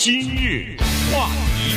[0.00, 0.78] 今日
[1.12, 1.28] 话
[1.58, 1.76] 题，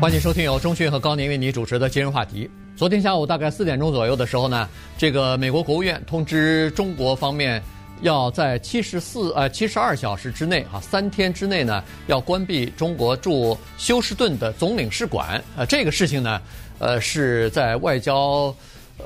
[0.00, 2.48] 欢迎收听由钟讯和高宁为你主持的今日话题。
[2.74, 4.66] 昨天下午大概四点钟左右的时候呢，
[4.96, 7.62] 这个美国国务院通知中国方面，
[8.00, 15.44] 要在七十四呃七十二小时之内啊，三天之内呢，要关闭中国驻休斯顿的总领事馆。
[15.54, 16.40] 呃，这个事情呢，
[16.78, 18.56] 呃，是在外交。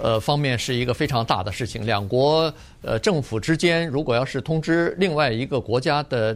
[0.00, 1.84] 呃，方面是一个非常大的事情。
[1.84, 2.42] 两国
[2.80, 6.32] 呃政府之间，如果要是通知另外一个国家的，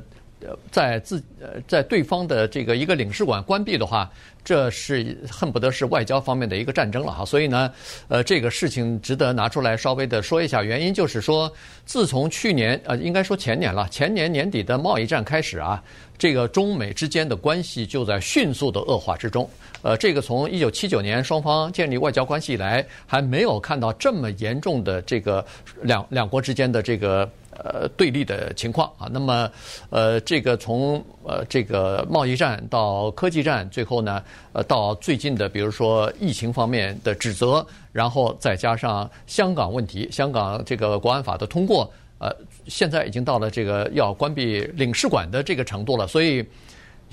[0.70, 4.10] 在自呃在对方的这个一个领事馆关闭的话，
[4.44, 7.24] 这是恨不得是外交方面的一个战争了哈。
[7.24, 7.72] 所以呢，
[8.08, 10.62] 呃，这个事情值得拿出来稍微的说一下。
[10.62, 11.50] 原因就是说，
[11.84, 15.82] 自从去年呃，应该说前年了，前年年底的贸易战开始啊，
[16.18, 19.48] 这个中美之间的关系就在迅速的恶化之中。
[19.82, 25.44] 呃，这个从一九七九年双方建立外交关系以来，还没有看到这么严重的这个
[25.82, 29.08] 两两国之间的这个呃对立的情况啊。
[29.10, 29.50] 那么，
[29.90, 42.34] 呃，这个从呃这个贸易战到科技战，最后呢，呃，到最近的比如说疫情方面的指责，然后再加上香港问题，香港这个国安法的通过，呃，
[42.66, 46.44] 现在已经到了这个要关闭领事馆的这个程度了，所以。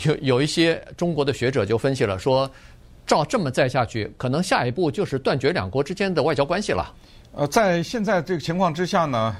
[0.05, 2.49] 有有一些中国的学者就分析了，说，
[3.05, 6.91] 照这么再下去，可能下一步就是断绝两国之间的外交关系了。
[7.33, 9.35] 呃，在现在这个情况之下呢，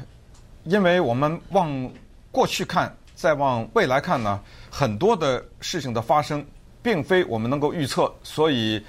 [0.64, 1.92] 因为我们往
[2.32, 6.46] 过去看，再往未来看呢，很多的事情的发生，
[6.82, 8.84] 并非我们能够预测，所以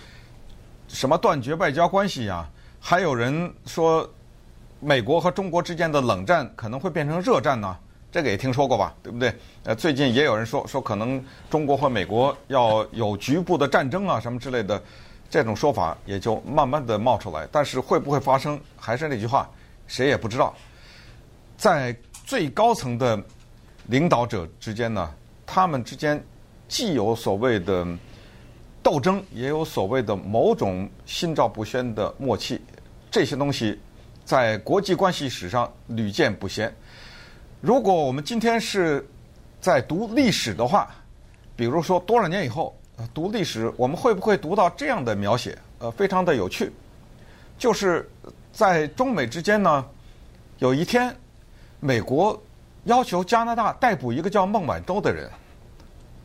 [0.88, 2.46] 什么断绝外交关系呀？
[2.78, 4.08] 还有人说，
[4.80, 7.76] 美国和中国之间的冷战可能会变成热战呢？
[8.10, 9.34] 这个也听说过吧，对不对？
[9.64, 14.82] 呃，最近也有人说说可能中国和美国要有局部的战争啊，什么之类的，
[15.30, 17.48] 这种说法也就慢慢的冒出来。
[17.50, 18.60] 但是会不会发生？
[18.76, 19.48] 还是那句话，
[19.86, 20.54] 谁也不知道。
[21.62, 21.96] 在
[22.26, 23.22] 最高层的
[23.86, 25.14] 领导者之间呢，
[25.46, 26.20] 他们之间
[26.66, 27.86] 既有所谓的
[28.82, 32.60] 斗争，也有所谓的某种心照不宣的默契。
[33.12, 33.78] 这些东西
[34.24, 36.74] 在国际关系史上屡见不鲜。
[37.60, 39.08] 如果我们今天是
[39.60, 40.90] 在读历史的话，
[41.54, 42.76] 比如说多少年以后
[43.14, 45.56] 读历史，我们会不会读到这样的描写？
[45.78, 46.72] 呃，非常的有趣，
[47.56, 48.10] 就是
[48.52, 49.86] 在中美之间呢，
[50.58, 51.16] 有一天，
[51.84, 52.40] 美国
[52.84, 55.28] 要求加拿大逮捕一个叫孟晚舟的人，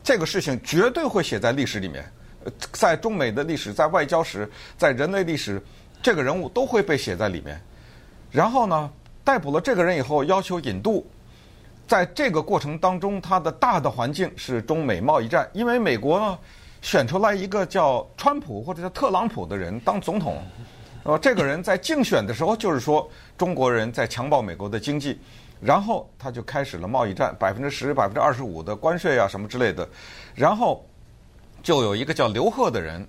[0.04, 2.06] 这个事情绝对会写在历史里面，
[2.72, 4.48] 在中美的历史、在外交史、
[4.78, 5.60] 在人类历史，
[6.00, 7.60] 这个人物都会被写在里面。
[8.30, 8.88] 然后呢，
[9.24, 11.04] 逮捕了这个人以后，要求引渡。
[11.88, 16.38] 在这个过程当中，它的大的环境是中美贸易战，因为美国呢
[16.84, 20.40] 选出来一个叫川普或者叫特朗普的人当总统，
[21.02, 25.18] 呃，这个人在竞选的时候就是说中国人在强暴美国的经济，
[25.60, 29.88] 然后他就开始了贸易战，百分之十、百分之二十五的关税啊什么之类的，
[30.36, 30.86] 然后
[31.64, 33.06] 就有一个叫刘鹤的人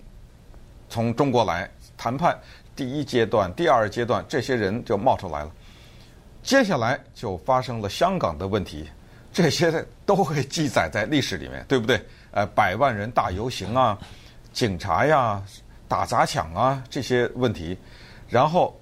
[0.89, 2.39] 从中国来谈判，
[2.75, 5.51] 第一阶段、第二阶段，这些人就冒出来了。
[6.43, 8.89] 接下来就发生了香港的问题，
[9.33, 12.01] 这些都会记载在历史里面，对不对？
[12.31, 13.99] 呃，百万人大游行啊，
[14.53, 15.43] 警察呀，
[15.87, 17.77] 打砸抢啊，这些问题。
[18.29, 18.79] 然后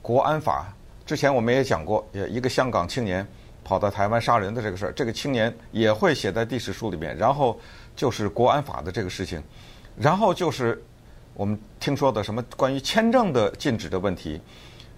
[0.00, 0.72] 国安法，
[1.10, 3.26] 之前我们也讲过，也一个香港青年
[3.64, 7.16] 跑到台湾杀人的这个事儿，这个青年也会写在历史书里面。
[7.16, 7.58] 然后
[7.96, 9.42] 就是国安法的这个事情，
[9.96, 10.80] 然后就是
[11.34, 14.40] 我们听说的什么关于签证的禁止的问题。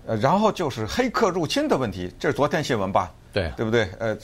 [0.04, 3.10] 呃，然后就是黑客入侵的问题，这是昨天新闻吧？
[3.32, 3.88] 对，对不对？
[3.98, 4.14] 呃，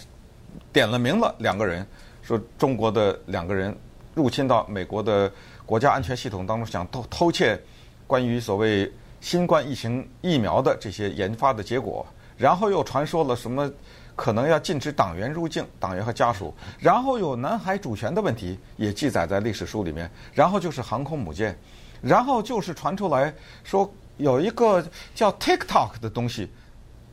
[0.71, 1.87] 点了名了两个人，
[2.21, 3.75] 说中国的两个人
[4.15, 5.33] 入侵到美国的
[5.65, 7.59] 国家安全系统当中，想偷偷窃
[8.07, 12.07] 关于所谓新冠疫情疫苗的这些研发的结果，
[12.37, 13.71] 然后又传说了什么
[14.17, 21.59] 可能要禁止党员入境，党员和家属，然后有南海主权的问题也记载在历史书里面，然后就是航空母舰，
[22.01, 23.33] 然后就是传出来
[23.65, 23.91] 说。
[24.19, 24.85] 有一个
[25.15, 26.51] 叫 TikTok 的东西，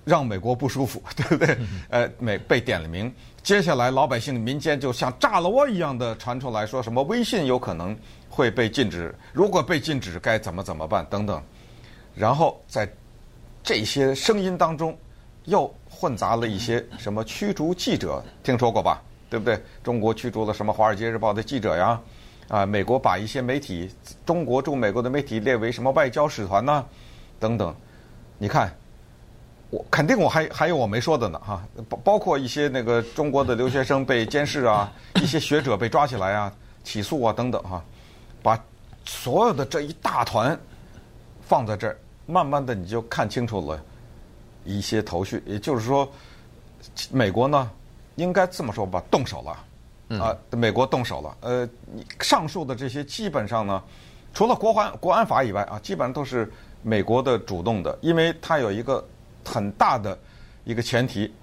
[0.04, 1.56] 让美国不舒服， 对不对？
[1.88, 3.14] 呃，美被点了名。
[3.44, 7.96] 接下来，老百姓民间就像炸了窝一样的传出来说什么微信有可能
[8.28, 11.40] 会被禁止，如果被禁止该怎么怎么办等等。
[12.16, 12.90] 然后在
[13.64, 14.98] 这些声音当中，
[15.44, 19.02] 又混杂了一些什么驱逐记者，听说过吧？
[19.30, 19.62] 对不对？
[19.84, 22.00] 中国驱逐了什么《华尔街日报》的记者呀？
[22.48, 23.90] 啊，美国把一些媒体，
[24.26, 26.86] 中国驻美国的媒体列为什么外交使团呢？
[27.40, 27.76] 等等，
[28.38, 28.72] 你看，
[29.72, 36.54] 我肯定我还还有我没说的呢哈，包包括一些那个中国的留学生被监视啊， 一些学者被抓起来啊，
[36.84, 37.84] 起诉啊等等哈，
[38.44, 38.64] 把
[39.06, 40.58] 所有的这一大团
[41.42, 43.82] 放在这儿，慢慢的你就看清楚了
[44.64, 46.08] 一些头绪，也就是说，
[47.12, 47.70] 美国呢
[48.16, 49.66] 应该这么说吧，动手了。
[50.20, 51.36] 啊，美国动手了。
[51.42, 51.68] 呃，
[52.20, 53.84] 上述的这些基本上呢，
[54.36, 56.52] 除了国安国安法以外啊，基本上都是
[56.84, 59.04] 美国的主动的，因为它有一个
[59.44, 60.16] 很大的
[60.64, 61.34] 一个前提，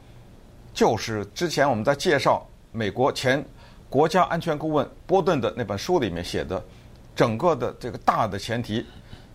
[0.73, 3.45] 就是之前我们在介绍美国前
[3.91, 6.65] 国家安全顾问波顿的那本书里面写的，
[7.17, 8.87] 整个的这个大的前提，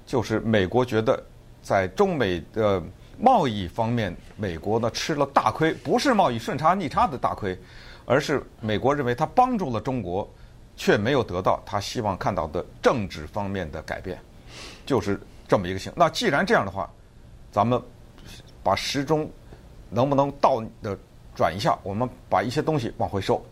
[0.05, 1.21] 就是美国觉得
[1.61, 2.81] 在中美的
[3.19, 7.57] 贸易方面，美国呢吃了大亏，不是贸易顺差逆差的大亏。
[8.09, 10.25] 而是美国认为他帮助了中国，
[10.77, 14.17] 却没有得到他希望看到的政治方面的改变，
[14.85, 15.91] 就是这么一个情。
[15.93, 16.89] 那既然这样的话，
[17.51, 17.81] 咱们
[18.63, 19.29] 把时钟
[19.89, 20.97] 能不能倒的
[21.35, 21.77] 转一下？
[21.83, 23.45] 我们把一些东西往回收。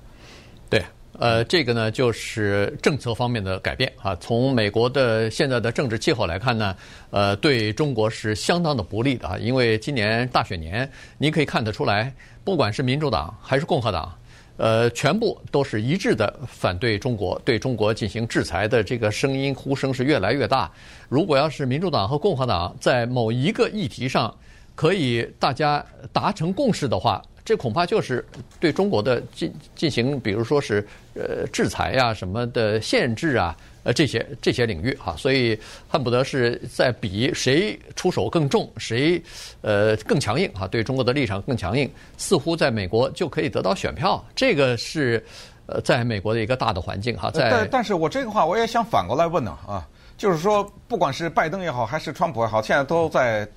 [0.69, 0.81] 对，
[1.19, 4.15] 呃，这个呢就是政策方面的改变啊。
[4.17, 6.75] 从美国的现在的政治气候来看呢，
[7.11, 9.37] 呃，对中国是相当的不利的啊。
[9.37, 12.13] 因为今年大选年，你可以看得出来，
[12.43, 14.13] 不管是民主党还是共和党。
[14.57, 20.71] 呃，全部都是一致的反对中国，对中国进行制裁的这个声音呼声是越来越大。
[21.09, 24.33] 如果要是民主党和共和党在某一个议题上
[24.73, 28.25] 可以大家达成共识的话，这恐怕就是
[28.59, 33.55] 对中国的进进行，比如说是呃制裁呀、啊、什么的限制啊。
[33.85, 35.55] 呃，这些这些领域哈，所以
[35.87, 39.21] 恨不得是在比谁出手更重，谁
[39.61, 41.87] 呃更强硬哈，对中国的立场更强硬，
[42.17, 44.25] 似乎在美国就可以得到选票。
[44.35, 45.23] 这个是
[45.67, 47.29] 呃，在美国的一个大的环境哈。
[47.29, 49.87] 在但但是我这个话我也想反过来问呢啊，
[50.17, 53.47] 就是说，不管是拜登也好，还是川普也好，现在都在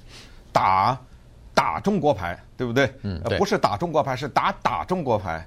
[0.53, 0.95] 打
[1.59, 2.95] 打中国牌，对不对？
[3.03, 5.45] 嗯，不是打中国牌，是打打中国牌。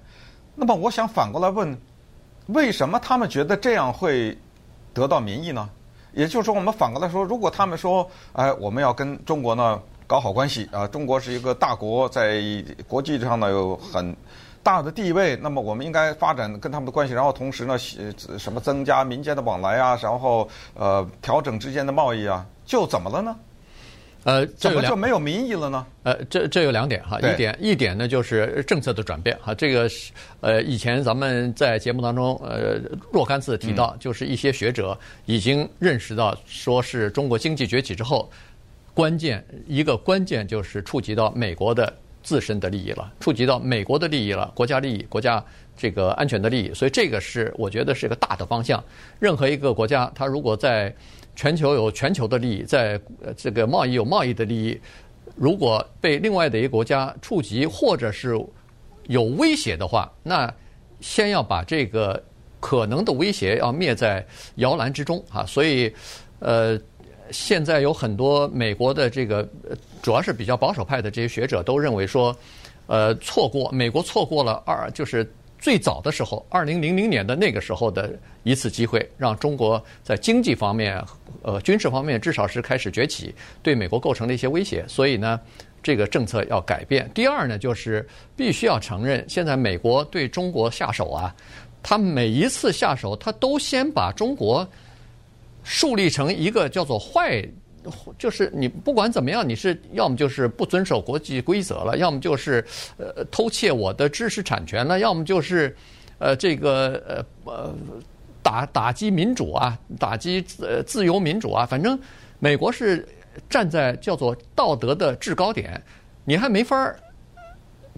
[0.56, 1.80] 那么我想反过来问，
[2.48, 4.38] 为什么他们觉得这样会？
[4.94, 5.70] 得到民意呢？
[6.12, 12.44] 也就是说，我们反过来说，如果他们说，哎，我们要跟中国呢搞好关系啊，中国是一个大国，在
[12.90, 14.14] 国际上呢有很
[14.62, 17.78] 大的地位，那么我们应该发展跟他们的关系，然后同时呢，
[18.38, 23.34] 什么增加民间的往来啊，然后呃调整之间的贸易啊，就怎么了呢？
[24.24, 25.86] 呃，怎么就没有民意了呢？
[26.04, 32.80] 呃，这这有两点哈，一点一点呢就是政策的转变哈，这个是呃以前咱们在节目当中呃
[33.12, 38.30] 若干次提到，就是一些学者已经认识到，说是中国经济崛起之后，
[38.94, 41.92] 关键一个关键就是触及到美国的
[42.24, 45.44] 自身的利益了，触及到美国的利益了，国家利益、国家
[45.76, 48.84] 这个安全的利益，所以这个是我觉得是一个大的方向。
[49.20, 50.94] 任何一个国家，它如果在
[51.36, 53.00] 全球有全球的利益，在
[53.36, 54.80] 这个贸易有贸易的利益，
[55.36, 58.40] 如果被另外的一个国家触及或者是
[59.08, 60.54] 有威胁的话，那
[61.00, 62.22] 先要把这个
[62.60, 64.24] 可能的威胁要灭在
[64.56, 65.44] 摇篮之中啊！
[65.48, 65.92] 所以，
[66.38, 66.80] 呃，
[67.32, 69.48] 现在有很多美国的这个
[70.02, 72.36] 主要是比较保守派的这些学者都认为说，
[72.88, 75.30] 呃，错过美国错过了二就是。
[75.64, 81.00] 最早的时候，二零零零年的那个时候的一次机会，让中国在经济方面、
[81.44, 83.32] 呃军事方面至少是开始崛起，
[83.62, 84.84] 对美国构成了一些威胁。
[84.88, 85.40] 所以呢，
[85.84, 87.08] 这个政策要改变。
[87.14, 88.04] 第二呢，就是
[88.36, 91.32] 必须要承认，现在美国对中国下手啊，
[91.84, 94.68] 他每一次下手，他都先把中国
[95.64, 97.44] 树立成一个叫做坏。
[98.16, 102.64] 就是你不管怎么样，你是要么就是不遵守国际规则了，要么就是
[102.98, 105.76] 呃偷窃我的知识产权了，要么就是
[106.20, 107.76] 呃这个呃呃
[108.44, 111.66] 打打击民主啊，打击呃自由民主啊。
[111.66, 112.00] 反正
[112.38, 113.04] 美国是
[113.50, 115.82] 站在叫做道德的制高点，
[116.24, 116.96] 你还没法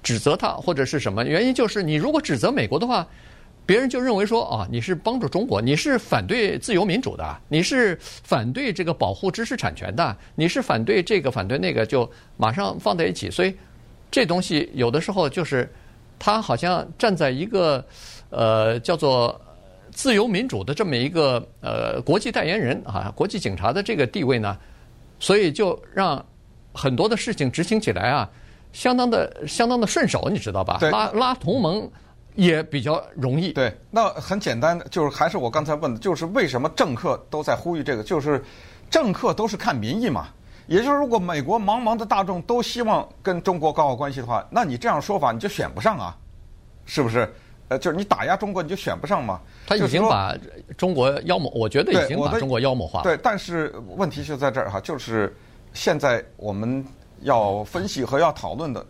[0.01, 1.53] 指责他或者是什么原因？
[1.53, 3.05] 就是你如果指责美国的话。
[3.65, 13.31] 别人就认为说啊，你是帮助中国，你是反对自由民主的，你是反对这个保护知识产权的，你是反对这个反对那个，就马上放在一起。
[13.31, 13.55] 所以
[14.11, 15.71] 这东西有的时候就是
[16.19, 17.85] 他好像站在一个
[18.29, 19.39] 呃叫做
[19.91, 24.57] 自由民主的这么一个呃国际代言人啊，国际警察的这个地位呢，
[25.19, 26.23] 所以就让
[26.73, 28.29] 很多的事情执行起来啊，
[28.73, 30.79] 相当的相当的顺手，你知道吧？
[30.91, 31.89] 拉拉同盟。
[32.35, 33.53] 也比较容易。
[33.53, 38.03] 对，那很简单，就是还是我刚才问的，就是为什么政客都在呼吁这个？
[38.03, 38.43] 就是
[38.89, 40.27] 政客都是看民意嘛。
[40.65, 46.15] 也就是如果美国茫茫的大众都希望跟中国搞好关系的话，那你这样说法你就选不上啊，
[46.85, 47.31] 是不是？
[47.67, 49.41] 呃，就是你打压中国你就选不上嘛。
[49.67, 50.33] 他已经把
[50.77, 53.03] 中国妖魔，我觉得已经把中国妖魔化了。
[53.03, 55.35] 对，但是问题就在这儿哈，就是
[55.73, 56.85] 现在我们
[57.21, 58.85] 要分析和要讨论的。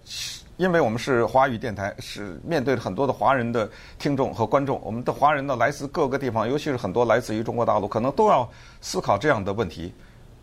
[0.58, 8.48] 因为我们是华语电台，是面对很多的华人的听众和观众，我们的华人呢来自各个地方，尤其是很多来自于中国大陆，可能都要
[8.80, 9.94] 思考这样的问题，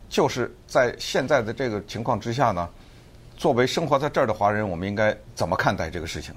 [0.08, 2.68] 就是在现在的这个情况之下呢，
[3.36, 6.34] 作为生活在这儿的华人，我们应该怎么看待这个事情？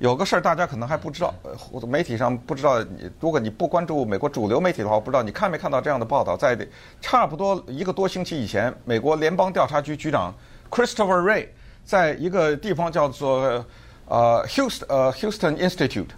[0.00, 2.82] 有个事儿大家可能还不知道，呃，媒体上不知道。
[2.82, 6.36] 你如果你不关注美国主流媒体的话，我不知道你看没看到这样的报道。
[6.36, 6.58] 在
[7.00, 10.34] 差不多一个多星期以前，美国联邦调查局局长
[10.68, 11.46] Christopher Ray
[11.84, 13.64] 在一个地方叫做
[14.06, 16.08] 呃 Houston 呃 Houston Institute，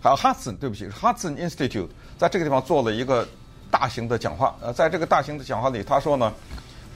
[0.00, 1.88] 还有 Hudson，对不起，Hudson Institute，
[2.18, 3.26] 在这个地方做了一个
[3.70, 4.56] 大型的讲话。
[4.60, 6.32] 呃，在这个大型的讲话里，他说呢，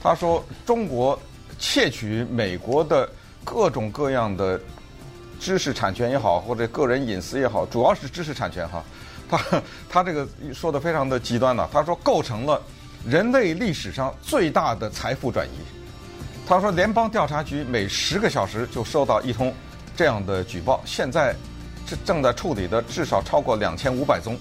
[0.01, 1.19] 他说中国
[1.57, 3.09] 窃取美国的
[3.43, 4.59] 各种各样的。
[5.39, 8.83] 知识产权也好，或者个人隐私也好，主要是知识产权哈。
[9.29, 11.69] 他他这个说的非常的极端了。
[11.71, 12.59] 他说构成了
[13.05, 15.76] 人类历史上最大的财富转移。
[16.47, 19.53] 他说联邦调查局每十个小时就收到一通
[19.97, 21.35] 这样的举报，现在
[21.85, 24.37] 正正在处理的至少超过两千五百宗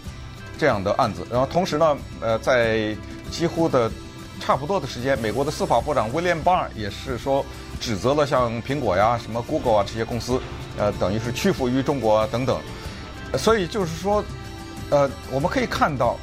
[0.56, 1.26] 这样的案子。
[1.30, 2.96] 然后同时呢，呃，在
[3.30, 3.90] 几乎的
[4.38, 7.44] 差不多的时间，美国的司法部长威廉巴尔也是说
[7.80, 10.40] 指责了像苹果呀、什么 Google 啊这些公司。
[10.78, 12.60] 呃，等于是屈服于中国等等，
[13.38, 14.22] 所以就是说，
[14.90, 16.18] 呃，我们可以看到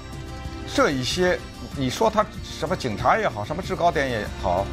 [0.75, 1.40] 这一些，
[1.75, 4.63] 你说他什么警察也好，什么制高点也好，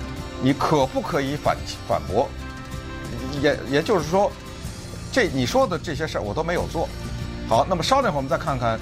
[0.42, 1.56] 你可不可以反
[1.86, 2.28] 反驳？
[3.42, 4.30] 也也就是说，
[5.12, 6.88] 这你说的这些事儿我都没有做。
[7.48, 8.78] 好，那么稍等会儿我们再看看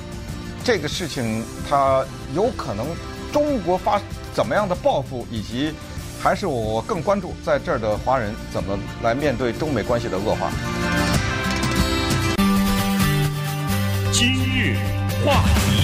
[0.62, 2.86] 这个事情，它有可能
[3.32, 4.00] 中国发
[4.34, 5.72] 怎么样的报复，以及
[6.22, 10.50] 还是我更关注在这儿的华人怎么来面对中美关系的恶化。
[14.12, 14.76] 今日
[15.24, 15.77] 话题，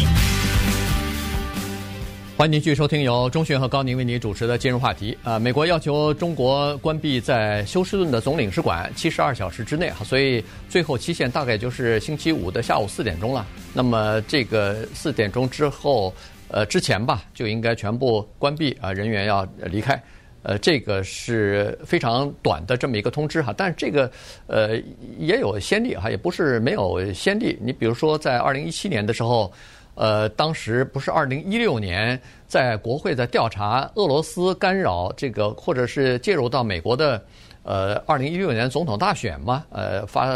[2.37, 5.17] 欢迎继续收听由钟迅和高宁为您主持的今日话题。
[5.23, 13.47] 啊，美国要求中国关闭在休斯顿的总领事馆七十二小时之内哈，所以最后期限大概就是星期五的下午四点钟了。
[13.73, 16.13] 那么这个四点钟之后，
[16.49, 20.03] 呃，之前吧，就应该全部关闭啊，人员要离开。
[20.43, 24.11] 呃，这个是非常短的这么一个通知哈，但是这个
[24.49, 24.77] 呃
[25.21, 27.57] 也有先例哈，也不是没有先例。
[27.63, 29.51] 你比如说，在二零一七年的时候，
[29.95, 37.23] 呃，当时不是二零一六年在国会在调查俄罗斯干扰这个或者是介入到美国的
[37.63, 39.65] 呃二零一六年总统大选嘛？
[39.71, 40.29] 呃，发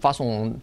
[0.00, 0.54] 发送。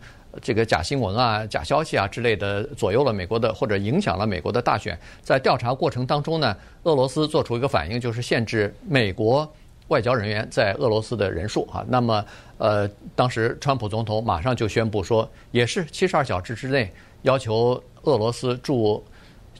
[0.41, 4.97] 这个假新闻啊、假消息啊之类的，左右了美国的或者影响了美国的大选。
[5.21, 9.45] 在调查过程当中呢，俄罗斯做出一个反应，就是限制美国
[9.89, 11.83] 外交人员在俄罗斯的人数啊。
[11.85, 12.23] 那么，
[12.57, 16.89] 呃，当时川普总统马上就宣布说，也是七十二小时之内
[17.23, 19.03] 要求俄罗斯驻。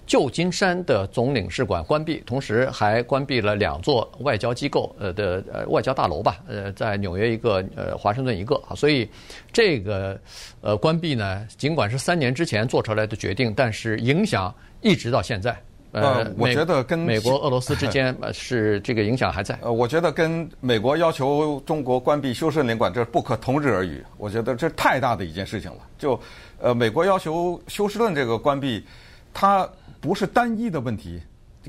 [0.07, 9.07] 旧金山的总领事馆关闭，同时还关闭了两座外交机构呃的呃外交大楼吧，呃，在纽约一个，呃，华盛顿一个啊，所以
[9.53, 10.19] 这个
[10.59, 15.55] 呃关闭呢，尽管是三年之前做出来的决定，但是影响一直到现在。
[15.91, 19.57] 呃，我觉得跟美国、俄罗斯之间是这个影响还在。
[19.61, 24.03] 呃，我觉得跟美国要求中国关闭休斯顿领馆这不可同日而语。
[24.17, 25.77] 我觉得这太大的一件事情了。
[25.97, 26.19] 就
[26.59, 28.85] 呃，美国要求休斯顿这个关闭，
[29.33, 29.69] 它。
[29.99, 31.21] 不是单一的问题，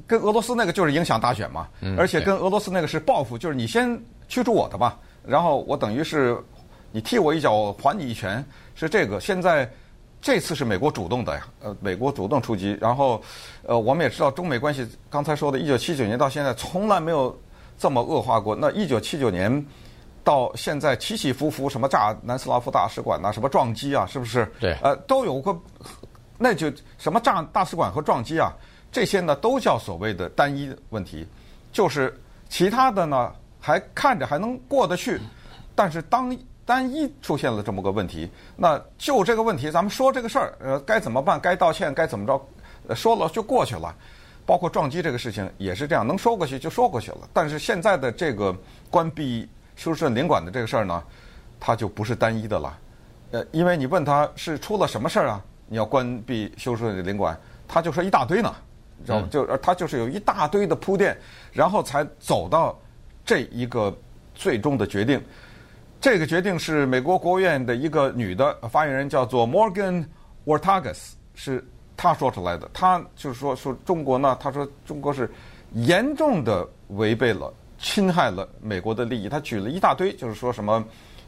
[0.07, 3.95] 跟俄罗斯那个就是影响大选嘛，而且跟俄罗斯那个是报复，就是你先
[4.27, 6.35] 驱逐我的吧，然后我等于是
[6.93, 8.43] 你踢我一脚，我还你一拳，
[8.75, 9.21] 是这个。
[9.21, 9.71] 现在
[10.23, 13.21] 这次是美国主动的呀，呃，美国主动出击，然后
[13.65, 17.37] 呃，我们也知道中美关系，刚才说的，一九七九年到现在从来没有
[17.77, 18.55] 这么恶化过。
[18.55, 19.67] 那一九七九年
[20.23, 24.49] 到现在起起伏伏，什么炸南斯拉夫大使馆呐，什么撞击啊，是不是？
[24.61, 25.61] 对，呃，都有过。
[26.39, 28.53] 那就什么炸大使馆和撞击啊，
[28.93, 31.27] 这些呢都叫所谓的单一问题，
[31.73, 32.17] 就是
[32.49, 35.21] 其他的呢还看着还能过得去，
[35.75, 36.37] 但是当
[36.73, 41.39] 单一出现了这么个问题，那就这个问题咱们说这个事儿，呃，该怎么办？
[41.39, 42.95] 该道歉该怎么着？
[42.95, 43.95] 说了就过去了，
[44.47, 47.29] 包括撞击这个事情也是这样，能说过去就说过去了。
[47.31, 48.57] 但是现在的这个
[48.89, 51.05] 关闭休斯顿领馆的这个事儿呢，
[51.61, 52.79] 它就不是单一的了，
[53.33, 55.45] 呃，因为你问他是出了什么事儿啊？
[55.69, 57.39] 你要关闭休斯顿领馆，
[57.69, 58.51] 他就说一大堆呢，
[59.05, 59.29] 知道吗？
[59.31, 61.15] 就他就是有一大堆的铺垫，
[61.53, 62.75] 然后才走到
[63.27, 63.95] 这一个
[64.35, 65.23] 最终的决定。
[66.03, 70.05] 这个决定是美国国务院的一个女的发言人，叫做 Morgan
[70.45, 71.65] Wartagas，是
[71.97, 72.69] 她说出来的。
[72.75, 75.31] 她就是说说中国呢，她说中国是
[75.75, 79.29] 严重的违背了、侵害了美国的利益。
[79.29, 80.85] 她举了一大堆，就是说什么。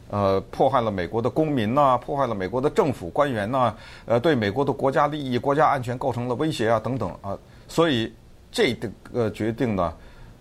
[0.07, 7.35] 呃，破坏了美国的公民呐、啊，破坏了美国的政府官员呐、呃，对美国的国家利益、国家安全构成了威胁啊，等等啊，
[7.67, 8.13] 所以
[8.51, 8.75] 这
[9.11, 9.91] 个决定呢，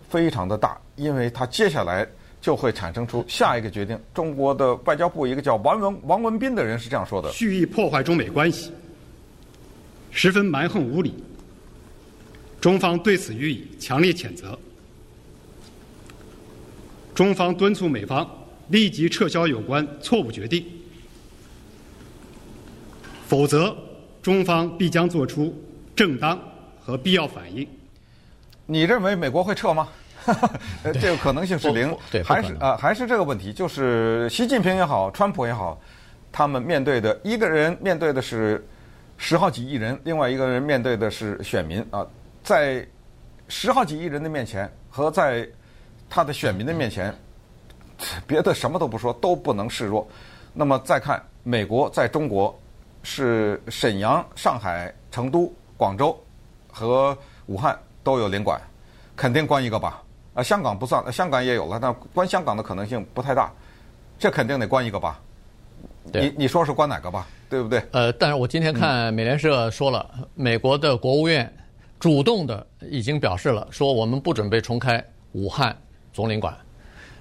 [0.07, 2.07] 非常的大，因为它接下来
[2.45, 3.99] 就会产生出下一个决定。
[4.13, 8.71] 中国的外交部一个叫王文王文斌的人是这样说的：蓄意破坏中美关系，
[10.11, 11.15] 十分蛮横无理，
[12.61, 14.59] 中方对此予以强烈谴责。
[17.15, 18.29] 中方敦促美方。
[18.69, 20.65] 立即撤销有关错误决定，
[23.29, 23.77] 否则
[24.23, 25.55] 中方必将作出
[25.95, 26.41] 正当
[26.81, 27.69] 和必要反应。
[28.65, 29.87] 你认为美国会撤吗？
[31.01, 35.79] 这个可能性是零，对，还是啊、呃，还是这个问题，就是习近平也好，川普也好，
[36.33, 38.67] 他们面对的一个人面对的是
[39.19, 42.07] 十好几亿人，另外一个人面对的是选民啊，
[42.43, 42.87] 在
[43.49, 45.47] 十好几亿人的面前和在
[46.09, 47.15] 他的选民的面前，
[48.27, 50.07] 别的什么都不说，都不能示弱。
[50.53, 52.57] 那么再看美国在中国
[53.03, 56.17] 是沈阳、上海、成都、广州
[56.71, 57.17] 和
[57.47, 58.61] 武汉都有领馆，
[59.17, 60.01] 肯定关一个吧。
[60.35, 63.53] 啊，香港不算，香港也有了，但关香港的可能性不太大，
[64.19, 65.21] 这肯定得关一个吧？
[66.13, 67.27] 你你说是关哪个吧？
[67.49, 67.83] 对不对？
[67.93, 71.51] 呃，但是我今天看美联社说了，嗯、美国的国务院
[72.01, 75.77] 主动的已经表示了，说我们不准备重开武汉
[76.13, 76.55] 总领馆。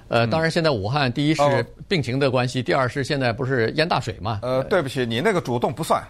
[0.09, 4.39] 呃，当然现在武汉第一是病情的关系，嗯、第二是现在不是淹大水嘛？
[4.41, 6.03] 呃，对不起，你那个主动不算，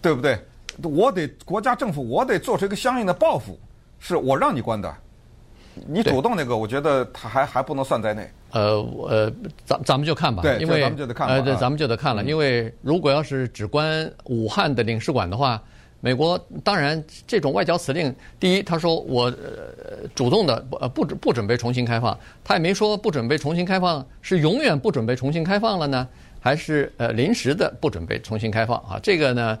[0.00, 0.38] 对不对？
[0.82, 3.58] 我得国家政府，我得做出一个相应的报复，
[3.98, 4.94] 是我让你关的。
[5.86, 8.28] 你主动那个，我觉得他还还不能算在内。
[8.50, 8.76] 呃，
[9.08, 9.32] 呃，
[9.64, 11.32] 咱咱们就看吧，对，因为咱们就得看吧。
[11.32, 15.62] 呃，对，咱们就得看了，因为如果要是只关武汉的领事馆的话，
[16.00, 26.06] 美国当然这种外交辞令，第一他说我呃主动的不不不准备重新开放，他也没说不准备重新开放是永远不准备重新开放了呢，
[26.38, 29.00] 还是呃临时的不准备重新开放啊？
[29.02, 29.58] 这个呢，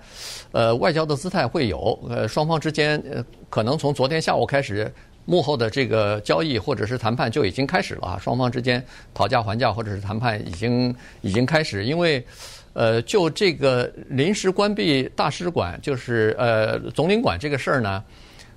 [0.50, 4.92] 呃，外交的姿态会有，呃，双方之间呃可能从昨天下午开始。
[5.24, 12.24] 幕后的这个交易或者是谈判就已经开始了啊，双方之间讨价还价或者是谈判已经已经开始，因为，
[12.72, 18.02] 呃，就这个临时关闭大使馆，就是呃总领馆这个事儿呢，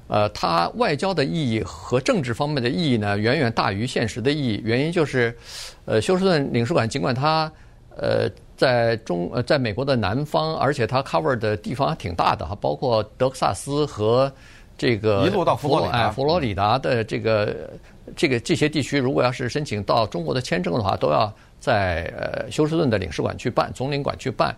[0.07, 4.59] 呃，它外交的意义和政治方面的意义呢，远远大于现实的意义。
[4.65, 5.37] 原因就是，
[5.85, 7.51] 呃，休斯顿领事馆尽管它
[7.95, 14.33] 呃在中呃在美国的南方，而且它 cover 的地方还挺大的哈，包括德克萨斯和。
[14.77, 17.69] 这个一路到佛罗里达，哎，佛罗里达的这个
[18.15, 24.53] 这个这些地区，如果要是申请到中国的签证的话，都要在呃休斯顿的领事馆去办，总领馆去办。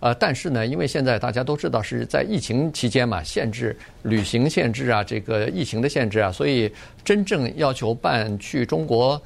[0.00, 6.70] 呃，但是呢，因为现在大家都知道是在疫情期间嘛，限制旅行限制啊，这个疫情的限制啊，所以
[7.02, 9.18] 真正要求办去中国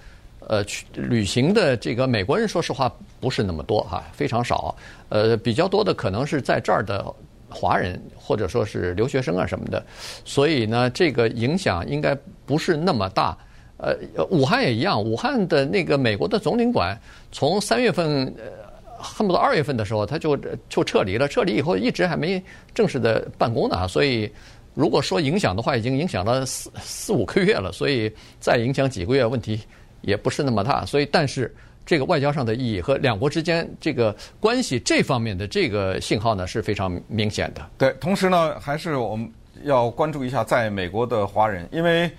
[0.47, 4.77] 呃去旅行的这个美国人，说实话不是那么多哈，非常少。
[5.09, 7.05] 呃，比较多的可能是在这儿的。
[7.49, 9.85] 华人或者说是留学生啊什么的，
[10.25, 13.37] 所以呢，这个影响应该不是那么大。
[13.79, 13.97] 呃，
[14.31, 16.99] 武汉也一样，武汉的那个美国的总领馆，
[17.31, 20.37] 从三月份，呃，恨不得二月份的时候，他就
[20.69, 21.29] 就撤离了。
[21.29, 22.43] 撤离以后一直还没
[22.75, 23.87] 正式的办公呢。
[23.89, 24.31] 所以，
[24.75, 27.71] 如果说影响的话，已经影响了四四五个月了。
[27.73, 29.61] 所以再影响几个月，问题
[30.01, 30.85] 也不是那么大。
[30.85, 31.55] 所以，但是。
[31.89, 37.67] 这个外交上的意义和两国之间这个关系这方面的这个信号呢，是非常明显的。
[37.79, 42.11] 对，同时呢，还是我们要关注一下在美国的华人，因为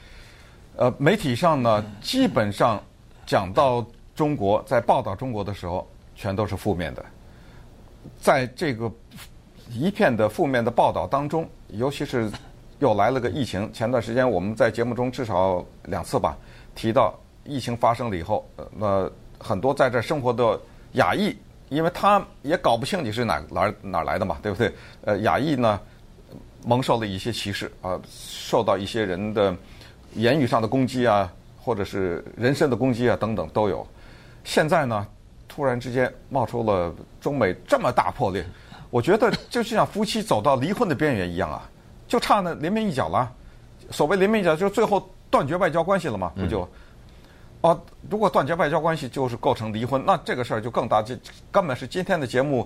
[0.75, 2.83] 呃，媒体上呢，基本上
[3.27, 7.05] 讲到中国，在报道中国的时候，全都是负面的。
[8.19, 8.91] 在这个
[9.71, 12.27] 一片的负面的报道当中，尤其是
[12.79, 16.35] 又来了个疫情，前段时间我们在节目中至少两次吧
[16.73, 19.11] 提到疫情发生了以后，呃，那。
[19.39, 20.59] 很多在这生活的
[20.93, 21.35] 亚裔，
[21.69, 24.71] 因为他也搞不清你是哪哪哪来的嘛，对不对？
[25.05, 25.79] 呃，亚裔呢，
[26.65, 29.55] 蒙受了一些歧视啊、受到一些人的
[30.15, 33.85] 言语上的攻击啊，或者是人身的攻击啊等等都有。
[34.43, 35.07] 现在呢，
[35.47, 38.45] 突然之间冒出了中美这么大破裂，
[38.89, 41.69] 我觉得就像夫妻走到离婚的边缘一样啊，
[42.07, 43.31] 就差那临门一脚了。
[43.91, 46.67] 所谓临门一脚，就是最后断绝外交关系了嘛，不就？
[47.61, 47.77] 哦，
[48.09, 51.17] 如果断绝外交关系就是构成离婚，那这个事儿就更大，这
[51.51, 52.65] 根本是今天的节目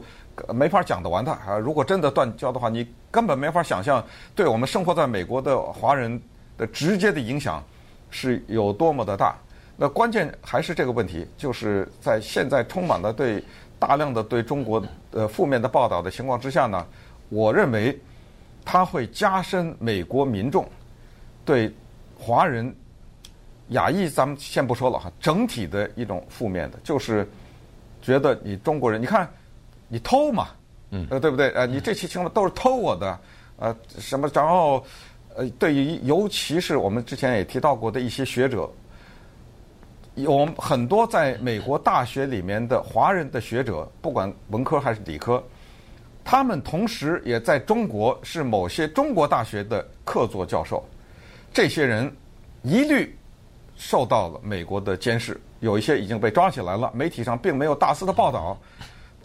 [0.53, 1.57] 没法讲得完的啊！
[1.57, 6.21] 如果真的断交的话，你根本没法想象对我们生活在美国的华人
[6.59, 7.63] 的直接的影响
[8.11, 9.35] 是有多么的大。
[9.75, 13.43] 那关键还是这个问题，就是在现在充满了对
[13.79, 16.85] 大量的对中国呃负面的报道的情况之下呢，
[17.29, 17.99] 我认为
[18.63, 20.69] 它会加深美国民众
[21.43, 21.73] 对
[22.15, 22.71] 华人。
[23.73, 27.27] 亚裔咱们先不说了哈，整体的一种负面的，就是
[28.01, 29.29] 觉得你中国人，你看
[29.87, 30.47] 你偷嘛，
[30.91, 31.49] 嗯，呃，对不对？
[31.51, 33.19] 呃，你这期情况都是偷我的，
[33.57, 34.29] 呃，什么？
[34.33, 34.83] 然后
[35.35, 38.69] 呃，对于尤其是我们之前也提到过的一些学者，
[40.15, 45.43] 有很多在美国大学里面的华人的学者，不管文科还是理科，
[46.23, 50.83] 他们同时也在中国是某些中国大学的客座教授，
[51.51, 52.15] 这些人
[52.61, 53.15] 一律。
[53.75, 56.91] 受到了美国的监视，有一些已经被抓起来了。
[56.93, 58.57] 媒体上并没有大肆的报道，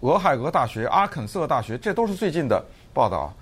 [0.01, 3.33] 俄亥俄大学、阿肯色大学，这都是最近的报道。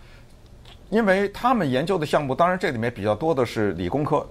[0.90, 4.24] 因为他们研究的项目，当然这里面比较多的是理工科，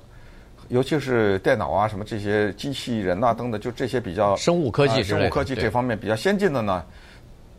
[0.69, 6.83] 尤其是电脑啊、什么这些机器人啊等等，就这些比较生物科技、生物科技这方面比较先进的呢，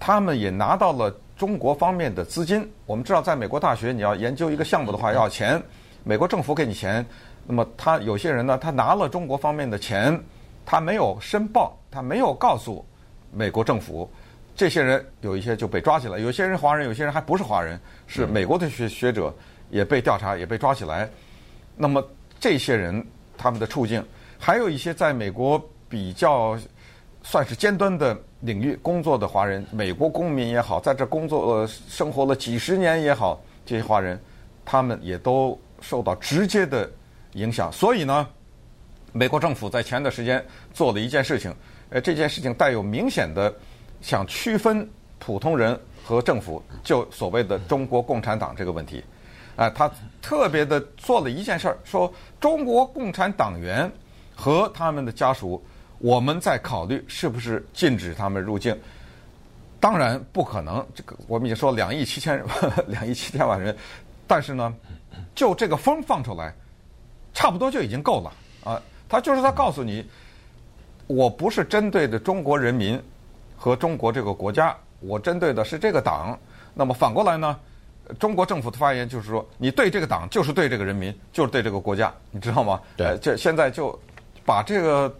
[0.00, 2.66] 他们也拿到了中国方面的资金。
[2.86, 5.62] 我们知道，在美国大学你要研究一个项目的话要钱，
[6.02, 7.04] 美国政府给你钱。
[7.46, 10.20] 那么他有些人呢，他拿了中国方面的钱，
[10.64, 12.84] 他没有申报，他没有告诉
[13.32, 14.10] 美国政府。
[14.54, 19.32] 这些人有一些就被抓起来，有些人华人，有些人还不是华人，是美国的学学者
[19.70, 21.08] 也被调查，也被抓起来。
[21.76, 22.02] 那么
[22.40, 23.06] 这些人
[23.36, 24.02] 他们的处境，
[24.38, 26.58] 还有一些在美国比较
[27.22, 34.18] 算是尖端的领域工作的华人，美国公民也好，在这工作呃生活了几十年也好，这些华人
[34.64, 36.90] 他们也都受到直接的
[37.36, 37.70] 影响。
[37.72, 38.28] 所以呢，
[39.12, 40.44] 美国政府在前段时间
[40.74, 41.54] 做了一件事情，
[41.88, 43.54] 呃，这件事情带有明显的。
[44.02, 49.02] 想区分普通人和政府，就所谓的中国共产党这个问题，
[49.56, 53.90] 啊，他特别的做了一件事儿，说中国共产党员
[54.34, 55.64] 和他们的家属，
[55.98, 58.78] 我们在考虑是不是禁止他们入境。
[59.80, 62.44] 当然不可能，这个我们已经说两亿七千
[62.86, 63.74] 两亿七千万人，
[64.26, 64.72] 但是呢，
[65.34, 66.54] 就这个风放出来，
[67.36, 68.32] 差不多就已经够了
[68.64, 68.82] 啊。
[69.08, 70.04] 他就是他告诉你，
[71.06, 73.00] 我不是针对的中国人民。
[73.58, 76.38] 和中国这个国家，我针对的是这个党。
[76.74, 77.58] 那么反过来呢，
[78.18, 82.78] 中国政府的发言就是说，你对这个党就是对这个人民，就是对这个国家，你知道吗？
[82.98, 83.98] 对，这现在就
[84.44, 85.12] 把这个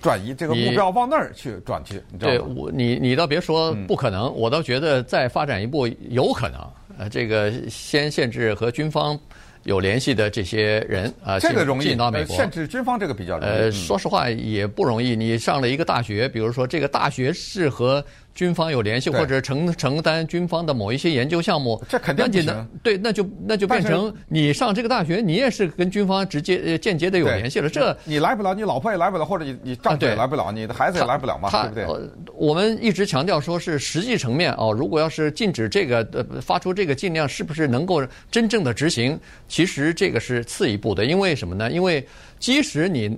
[0.00, 2.54] 转移这个目标往那儿去转去，你知道吗？
[2.54, 6.60] 对，我你你倒别说不可能，我倒觉得再发展一步有可能。
[6.96, 9.18] 呃，这个先限制和军方。
[9.64, 12.36] 有联系的这些人啊，这个容易进到美国。
[12.36, 13.50] 甚至军方这个比较容易。
[13.50, 15.14] 呃，说实话也不容易。
[15.14, 18.04] 你上了一个大学，比如说这个大学是和。
[18.34, 22.68] 军方有联系，或者承承担军方的某一些研究项目，这肯定不行。
[22.82, 27.68] 对，那就那就变成你上这个大学，你也是跟军方直接呃间接的有联系了。
[27.68, 32.10] 这你来不了，你老婆也来不了，或者你你丈夫也来不了，你的孩子也来不了嘛，对不对？
[32.34, 39.18] 我们一直强调说是实际层面哦，如果要是禁止这个呃发出这个禁令，是不是能够真正的执行？
[39.46, 41.70] 其实这个是次一步的，因为什么呢？
[41.70, 42.06] 因为
[42.38, 43.16] 即使你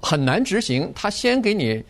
[0.00, 1.82] 很难执行，他先给你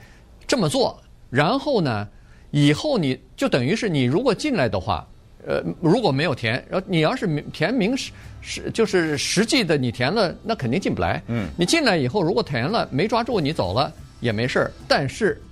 [0.47, 0.99] 这么做，
[1.29, 2.09] 然后呢？
[2.55, 5.05] 以后你就等于是你如果进来的话，
[5.45, 11.21] 呃，如果没有填，然后你要是填明实实就是实际的你填了，那肯定进不来。
[11.27, 15.43] 嗯，你进来以后如果填了没抓住你走了也没事儿，但是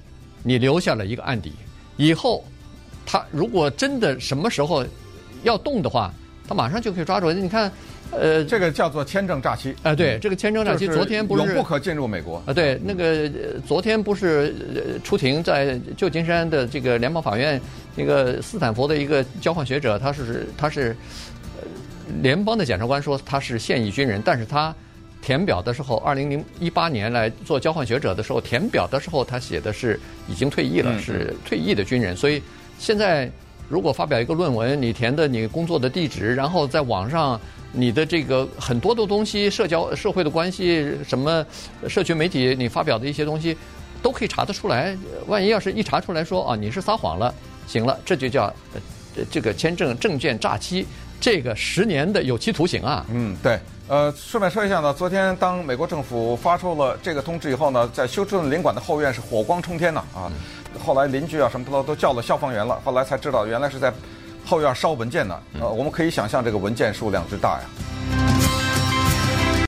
[0.45, 1.53] 你留下了一个案底，
[1.97, 2.45] 以后
[3.05, 4.87] 他如果真的什么时候
[5.43, 6.15] 要动的话，
[6.47, 7.33] 他马上就可以抓住。
[7.33, 7.71] 你看。
[8.13, 9.75] 呃，这个叫做签证诈欺。
[9.83, 12.43] 啊，对，这个签证诈欺，昨天不是永不可进入美国。
[12.47, 13.31] 啊，对，那个
[13.67, 14.55] 昨天不是
[15.03, 17.59] 出庭在旧金山的这个联邦法院，
[17.97, 20.95] 那个斯坦福的一个交换学者，他是他是
[22.21, 24.75] 联邦的检察官说他是现役军人，但是他
[25.23, 29.99] 填表的时候，二零零一八年来做交换学者的时候，填表的时候他写的是
[30.29, 32.43] 已经退役了，是退役的军人，所以
[32.79, 33.31] 现在
[33.71, 37.41] 如果发表一个论文，你填的你工作的地址，然后在网上。
[37.73, 41.45] 你的这个很多的东西，社交、社会的关系，什么
[41.89, 43.57] 社群媒体，你发表的一些东西，
[44.03, 44.95] 都可以查得出来。
[45.27, 47.35] 万一要是一查出来说啊，你是撒谎了，
[47.67, 50.87] 行了，这就叫呃这个签证证件诈欺，
[51.19, 53.07] 这个十年的有期徒刑啊。
[53.11, 53.59] 嗯，对。
[53.89, 60.31] 呃，顺便说一下呢，昨天当美国政府发出了这个通知以后呢，在休斯顿领馆的后院是火光冲天呐啊！
[60.83, 63.93] 后来邻居啊什么的都叫了消防员了，后来才知道原来是在。
[64.53, 68.22] 后院烧文件呢，呃，我们可以想象这个文件数量之大呀。